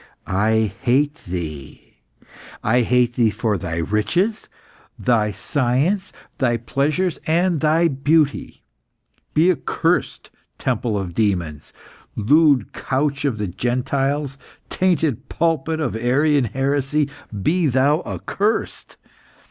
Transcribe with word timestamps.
I 0.25 0.73
hate 0.81 1.13
thee! 1.27 1.97
I 2.63 2.81
hate 2.81 3.13
thee 3.13 3.29
for 3.29 3.55
thy 3.59 3.77
riches, 3.77 4.49
thy 4.97 5.29
science, 5.31 6.11
thy 6.39 6.57
pleasures, 6.57 7.19
and 7.27 7.59
thy 7.59 7.87
beauty. 7.87 8.63
Be 9.35 9.51
accursed, 9.51 10.31
temple 10.57 10.97
of 10.97 11.13
demons! 11.13 11.71
Lewd 12.15 12.73
couch 12.73 13.25
of 13.25 13.37
the 13.37 13.47
Gentiles, 13.47 14.39
tainted 14.71 15.29
pulpit 15.29 15.79
of 15.79 15.95
Arian 15.95 16.45
heresy, 16.45 17.07
be 17.39 17.67
thou 17.67 17.99
accursed! 18.01 18.97